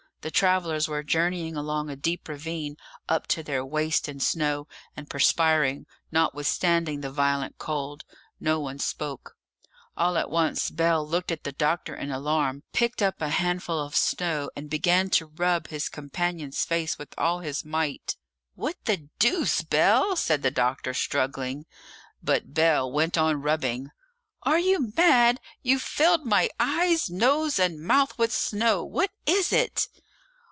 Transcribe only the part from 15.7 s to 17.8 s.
companion's face with all his